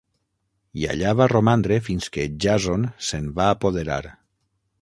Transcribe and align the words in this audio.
I 0.83 0.87
allà 0.93 1.11
va 1.19 1.27
romandre 1.33 1.77
fins 1.89 2.09
que 2.17 2.27
Jàson 2.47 2.89
se'n 3.11 3.31
va 3.41 3.55
apoderar. 3.59 4.03